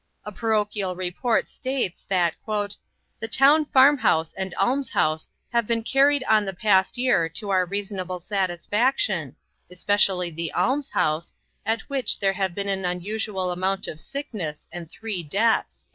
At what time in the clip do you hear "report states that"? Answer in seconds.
0.95-2.33